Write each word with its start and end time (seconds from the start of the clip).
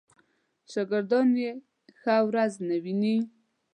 شاګردان 0.71 1.29
یې 1.43 1.51
ښه 1.99 2.15
ورځ 2.27 2.53
نه 2.67 2.77
ویني. 2.83 3.17